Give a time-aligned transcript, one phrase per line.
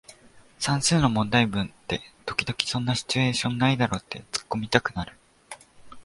[0.57, 5.15] 算数の問題文って時々そんなシチュエーションないだろってツッコミたくなる